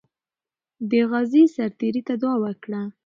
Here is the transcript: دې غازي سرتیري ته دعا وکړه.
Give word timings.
دې 0.89 1.01
غازي 1.11 1.43
سرتیري 1.55 2.01
ته 2.07 2.13
دعا 2.21 2.35
وکړه. 2.43 2.81